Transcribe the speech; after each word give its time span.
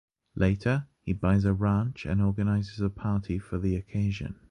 Later, 0.33 0.87
he 1.03 1.13
buys 1.13 1.45
a 1.45 1.53
ranch 1.53 2.07
and 2.07 2.23
organizes 2.23 2.79
a 2.81 2.89
party 2.89 3.37
for 3.37 3.59
the 3.59 3.75
occasion. 3.75 4.39